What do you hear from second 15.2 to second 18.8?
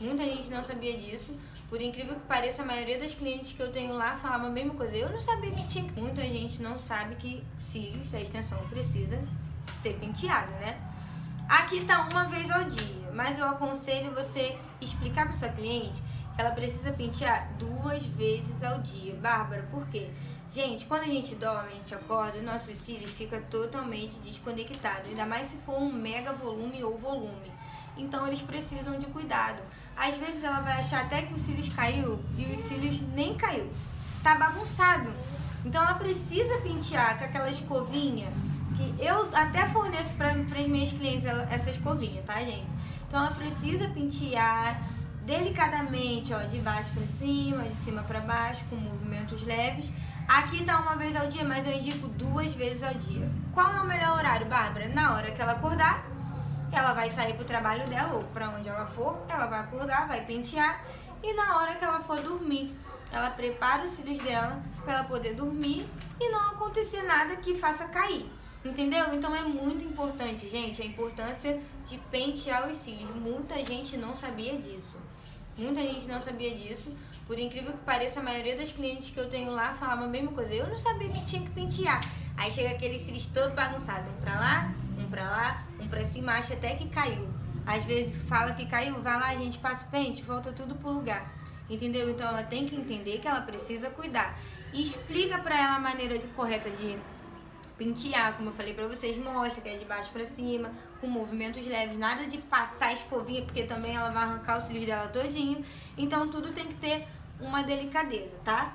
para sua cliente que ela precisa pentear duas vezes ao